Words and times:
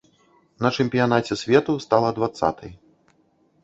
На 0.65 0.71
чэмпіянаце 0.77 1.39
свету 1.43 1.79
стала 1.87 2.09
дваццатай. 2.19 2.71